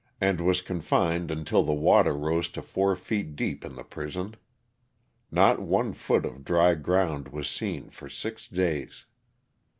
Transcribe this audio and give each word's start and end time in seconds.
and 0.19 0.41
was 0.41 0.63
confined 0.63 1.29
until 1.29 1.61
the 1.61 1.75
water 1.75 2.13
rose 2.17 2.49
to 2.49 2.63
four 2.63 2.95
feet 2.95 3.35
deep 3.35 3.63
in 3.63 3.75
the 3.75 3.83
prison; 3.83 4.35
not 5.29 5.61
one 5.61 5.93
foot 5.93 6.25
of 6.25 6.43
dry 6.43 6.73
ground 6.73 7.27
was 7.27 7.47
seen 7.47 7.87
for 7.87 8.09
six 8.09 8.47
days. 8.47 9.05